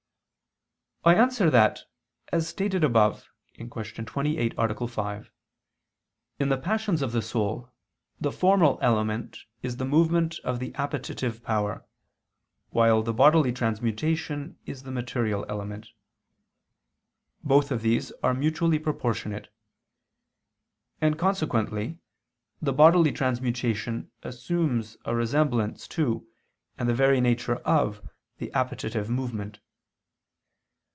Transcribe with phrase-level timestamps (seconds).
[1.03, 1.79] I answer that,
[2.31, 3.67] As stated above (Q.
[3.69, 4.87] 28, A.
[4.87, 5.31] 5),
[6.37, 7.71] in the passions of the soul,
[8.19, 11.83] the formal element is the movement of the appetitive power,
[12.69, 15.87] while the bodily transmutation is the material element.
[17.43, 19.51] Both of these are mutually proportionate;
[21.01, 21.97] and consequently
[22.61, 26.27] the bodily transmutation assumes a resemblance to
[26.77, 28.07] and the very nature of
[28.37, 29.59] the appetitive movement.